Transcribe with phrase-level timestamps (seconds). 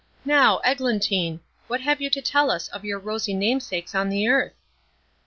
[0.25, 4.53] Now, Eglantine, what have you to tell us of your rosy namesakes on the earth?"